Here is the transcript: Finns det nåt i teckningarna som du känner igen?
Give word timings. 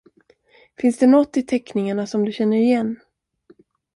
Finns 0.77 0.97
det 0.97 1.07
nåt 1.07 1.37
i 1.37 1.43
teckningarna 1.43 2.07
som 2.07 2.25
du 2.25 2.31
känner 2.31 2.57
igen? 2.57 2.99